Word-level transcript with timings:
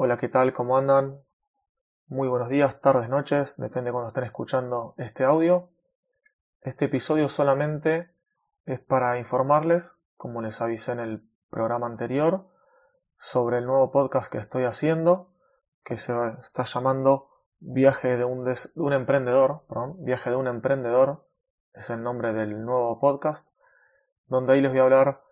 Hola, 0.00 0.16
¿qué 0.16 0.28
tal? 0.28 0.52
¿Cómo 0.52 0.78
andan? 0.78 1.24
Muy 2.06 2.28
buenos 2.28 2.48
días, 2.48 2.80
tardes, 2.80 3.08
noches, 3.08 3.56
depende 3.56 3.88
de 3.88 3.92
cuando 3.92 4.06
estén 4.06 4.22
escuchando 4.22 4.94
este 4.96 5.24
audio. 5.24 5.70
Este 6.60 6.84
episodio 6.84 7.28
solamente 7.28 8.08
es 8.64 8.78
para 8.78 9.18
informarles, 9.18 9.98
como 10.16 10.40
les 10.40 10.62
avisé 10.62 10.92
en 10.92 11.00
el 11.00 11.28
programa 11.50 11.88
anterior, 11.88 12.46
sobre 13.16 13.58
el 13.58 13.66
nuevo 13.66 13.90
podcast 13.90 14.30
que 14.30 14.38
estoy 14.38 14.62
haciendo, 14.62 15.32
que 15.82 15.96
se 15.96 16.14
está 16.38 16.62
llamando 16.62 17.28
Viaje 17.58 18.16
de 18.16 18.24
un, 18.24 18.92
emprendedor, 18.92 19.64
Viaje 19.96 20.30
de 20.30 20.36
un 20.36 20.46
emprendedor, 20.46 21.26
es 21.74 21.90
el 21.90 22.04
nombre 22.04 22.32
del 22.32 22.64
nuevo 22.64 23.00
podcast, 23.00 23.48
donde 24.28 24.52
ahí 24.52 24.60
les 24.60 24.70
voy 24.70 24.78
a 24.78 24.84
hablar 24.84 25.24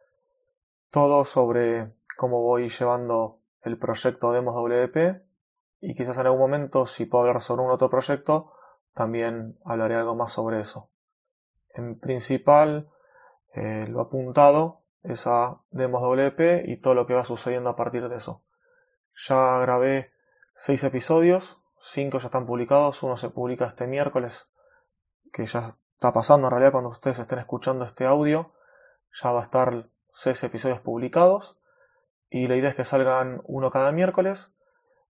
todo 0.91 1.25
sobre 1.25 1.95
cómo 2.17 2.43
voy 2.43 2.69
llevando 2.69 3.46
el 3.67 3.79
proyecto 3.79 4.33
Demos 4.33 4.55
WP 4.55 5.23
y 5.81 5.95
quizás 5.95 6.19
en 6.19 6.27
algún 6.27 6.41
momento 6.41 6.87
si 6.87 7.05
puedo 7.05 7.25
hablar 7.25 7.43
sobre 7.43 7.63
un 7.63 7.71
otro 7.71 7.91
proyecto 7.91 8.53
también 8.95 9.59
hablaré 9.65 9.97
algo 9.97 10.15
más 10.15 10.33
sobre 10.33 10.61
eso. 10.61 10.91
En 11.75 11.99
principal 11.99 12.89
eh, 13.53 13.87
lo 13.89 14.01
apuntado 14.01 14.85
es 15.03 15.27
a 15.27 15.61
Demos 15.71 16.03
WP 16.03 16.69
y 16.69 16.81
todo 16.81 16.95
lo 16.95 17.07
que 17.07 17.15
va 17.15 17.25
sucediendo 17.25 17.71
a 17.71 17.77
partir 17.77 18.09
de 18.09 18.17
eso. 18.17 18.45
Ya 19.15 19.59
grabé 19.59 20.13
seis 20.55 20.83
episodios, 20.85 21.61
cinco 21.79 22.19
ya 22.19 22.27
están 22.27 22.47
publicados, 22.47 23.03
uno 23.03 23.17
se 23.17 23.31
publica 23.31 23.67
este 23.67 23.87
miércoles, 23.87 24.51
que 25.33 25.45
ya 25.45 25.75
está 25.95 26.13
pasando 26.13 26.47
en 26.47 26.53
realidad 26.53 26.73
cuando 26.73 26.91
ustedes 26.91 27.19
estén 27.19 27.39
escuchando 27.39 27.85
este 27.85 28.07
audio, 28.07 28.53
ya 29.13 29.33
va 29.33 29.41
a 29.41 29.45
estar 29.45 29.91
seis 30.11 30.43
episodios 30.45 30.81
publicados 30.81 31.59
y 32.31 32.49
la 32.49 32.57
idea 32.57 32.71
es 32.71 32.75
que 32.75 32.85
salgan 32.85 33.41
uno 33.45 33.71
cada 33.71 33.93
miércoles. 33.93 34.55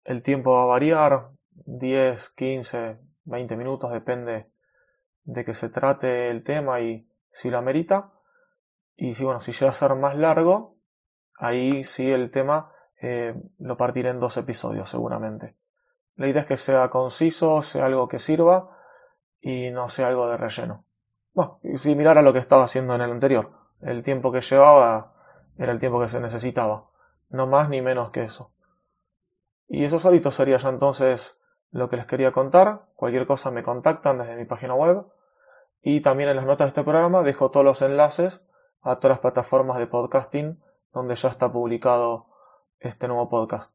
El 0.05 0.23
tiempo 0.23 0.55
va 0.55 0.63
a 0.63 0.67
variar, 0.67 1.31
10, 1.51 2.31
15, 2.31 2.99
20 3.25 3.57
minutos, 3.57 3.93
depende 3.93 4.51
de 5.25 5.45
que 5.45 5.55
se 5.55 5.69
trate 5.69 6.31
el 6.31 6.43
tema 6.43 6.81
y 6.81 7.09
si 7.31 7.51
lo 7.51 7.59
amerita. 7.59 8.13
Y 8.97 9.15
si 9.15 9.25
bueno, 9.25 9.41
si 9.41 9.53
llega 9.53 9.71
a 9.71 9.75
ser 9.75 9.95
más 9.95 10.17
largo, 10.17 10.77
ahí 11.39 11.83
sí 11.85 12.11
el 12.11 12.31
tema 12.31 12.73
eh, 13.01 13.35
lo 13.59 13.77
partiré 13.77 14.11
en 14.11 14.21
dos 14.21 14.37
episodios 14.37 14.89
seguramente. 14.89 15.57
La 16.17 16.29
idea 16.29 16.43
es 16.43 16.47
que 16.47 16.57
sea 16.57 16.89
conciso, 16.89 17.61
sea 17.61 17.87
algo 17.87 18.09
que 18.09 18.19
sirva 18.19 18.79
y 19.41 19.71
no 19.71 19.89
sea 19.89 20.07
algo 20.07 20.29
de 20.29 20.37
relleno. 20.37 20.85
Bueno, 21.35 21.61
y 21.63 21.77
si 21.77 21.95
mirara 21.95 22.23
lo 22.23 22.33
que 22.33 22.39
estaba 22.39 22.65
haciendo 22.65 22.95
en 22.95 23.03
el 23.03 23.11
anterior, 23.11 23.53
el 23.83 24.03
tiempo 24.03 24.33
que 24.33 24.41
llevaba 24.41 25.13
era 25.59 25.73
el 25.73 25.79
tiempo 25.79 26.01
que 26.01 26.09
se 26.09 26.21
necesitaba 26.21 26.89
no 27.29 27.47
más 27.47 27.69
ni 27.69 27.83
menos 27.83 28.11
que 28.11 28.25
eso. 28.25 28.53
Y 29.69 29.85
eso 29.85 29.99
solito 29.99 30.31
sería 30.31 30.59
ya 30.59 30.69
entonces 30.69 31.41
lo 31.71 31.89
que 31.89 31.97
les 31.97 32.07
quería 32.07 32.33
contar. 32.33 32.87
Cualquier 32.95 33.27
cosa 33.27 33.51
me 33.51 33.63
contactan 33.63 34.19
desde 34.19 34.37
mi 34.37 34.45
página 34.45 34.75
web. 34.75 35.07
Y 35.83 36.01
también 36.01 36.29
en 36.29 36.37
las 36.37 36.47
notas 36.47 36.67
de 36.67 36.69
este 36.69 36.85
programa 36.85 37.23
dejo 37.23 37.51
todos 37.51 37.65
los 37.65 37.83
enlaces 37.83 38.47
a 38.81 38.97
todas 38.97 39.17
las 39.17 39.21
plataformas 39.21 39.79
de 39.79 39.87
podcasting 39.87 40.63
donde 40.93 41.15
ya 41.15 41.29
está 41.29 41.53
publicado 41.53 42.27
este 42.81 43.09
nuevo 43.09 43.29
podcast. 43.29 43.75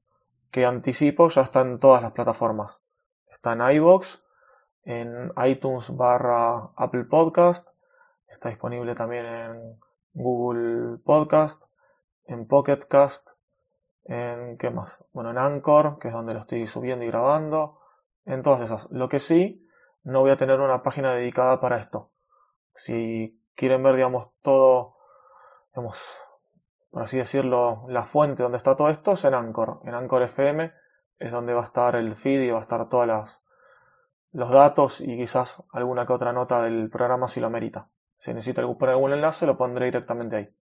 Que 0.49 0.65
anticipo 0.65 1.29
ya 1.29 1.41
está 1.41 1.61
en 1.61 1.79
todas 1.79 2.01
las 2.01 2.11
plataformas. 2.13 2.81
Está 3.27 3.53
en 3.53 3.61
iBox, 3.75 4.23
en 4.83 5.31
iTunes 5.45 5.95
barra 5.95 6.71
Apple 6.75 7.05
Podcast, 7.05 7.69
está 8.27 8.49
disponible 8.49 8.95
también 8.95 9.25
en 9.25 9.79
Google 10.13 10.97
Podcast, 11.03 11.63
en 12.25 12.47
Pocket 12.47 12.79
Cast, 12.89 13.31
en 14.05 14.57
qué 14.57 14.69
más, 14.71 15.05
bueno, 15.13 15.31
en 15.31 15.37
Anchor, 15.37 15.99
que 15.99 16.09
es 16.09 16.13
donde 16.13 16.33
lo 16.33 16.41
estoy 16.41 16.65
subiendo 16.67 17.05
y 17.05 17.07
grabando, 17.07 17.79
en 18.25 18.41
todas 18.41 18.61
esas. 18.61 18.89
Lo 18.91 19.09
que 19.09 19.19
sí, 19.19 19.67
no 20.03 20.21
voy 20.21 20.31
a 20.31 20.37
tener 20.37 20.59
una 20.59 20.83
página 20.83 21.13
dedicada 21.13 21.59
para 21.59 21.77
esto. 21.77 22.11
Si 22.73 23.41
quieren 23.55 23.83
ver, 23.83 23.95
digamos, 23.95 24.29
todo, 24.41 24.95
digamos, 25.73 26.23
por 26.89 27.03
así 27.03 27.17
decirlo, 27.17 27.85
la 27.87 28.03
fuente 28.03 28.43
donde 28.43 28.57
está 28.57 28.75
todo 28.75 28.89
esto 28.89 29.13
es 29.13 29.25
en 29.25 29.33
Anchor. 29.33 29.81
En 29.85 29.93
Anchor 29.93 30.23
FM 30.23 30.73
es 31.19 31.31
donde 31.31 31.53
va 31.53 31.61
a 31.61 31.65
estar 31.65 31.95
el 31.95 32.15
feed 32.15 32.41
y 32.41 32.51
va 32.51 32.59
a 32.59 32.61
estar 32.61 32.89
todas 32.89 33.07
las 33.07 33.43
los 34.33 34.49
datos 34.49 35.01
y 35.01 35.17
quizás 35.17 35.63
alguna 35.71 36.05
que 36.05 36.13
otra 36.13 36.31
nota 36.31 36.61
del 36.63 36.89
programa 36.89 37.27
si 37.27 37.39
lo 37.39 37.49
merita. 37.49 37.89
Si 38.17 38.33
necesita 38.33 38.61
poner 38.61 38.95
algún 38.95 39.13
enlace, 39.13 39.45
lo 39.45 39.57
pondré 39.57 39.85
directamente 39.85 40.35
ahí. 40.35 40.55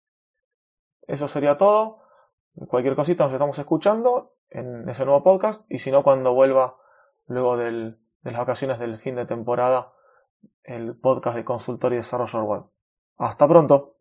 Eso 1.08 1.28
sería 1.28 1.58
todo. 1.58 1.99
Cualquier 2.68 2.96
cosita 2.96 3.24
nos 3.24 3.34
estamos 3.34 3.58
escuchando 3.58 4.34
en 4.50 4.88
ese 4.90 5.06
nuevo 5.06 5.24
podcast 5.24 5.66
y 5.70 5.78
si 5.78 5.92
no 5.92 6.03
cuando 6.03 6.34
vuelva 6.34 6.78
luego 7.28 7.58
de 7.58 7.96
las 8.24 8.38
vacaciones 8.38 8.80
del 8.80 8.97
fin 8.97 9.16
de 9.16 9.25
temporada 9.25 9.94
el 10.64 10.96
podcast 10.96 11.38
de 11.38 11.44
consultorio 11.44 11.98
y 11.98 12.00
desarrollo 12.00 12.44
web. 12.44 12.64
Hasta 13.18 13.48
pronto. 13.48 13.99